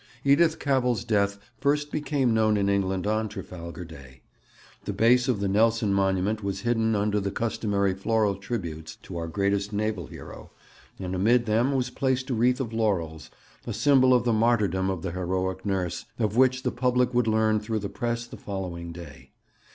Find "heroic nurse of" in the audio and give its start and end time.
15.11-16.35